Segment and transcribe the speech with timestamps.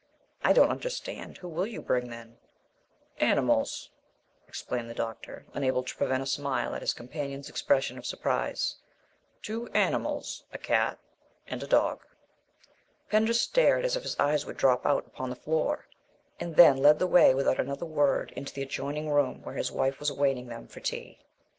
[0.43, 1.37] "I don't understand.
[1.37, 2.39] Who will you bring, then?"
[3.19, 3.91] "Animals,"
[4.47, 8.77] explained the doctor, unable to prevent a smile at his companion's expression of surprise
[9.43, 10.97] "two animals, a cat
[11.45, 12.01] and a dog."
[13.11, 15.87] Pender stared as if his eyes would drop out upon the floor,
[16.39, 19.99] and then led the way without another word into the adjoining room where his wife
[19.99, 21.19] was awaiting them for tea.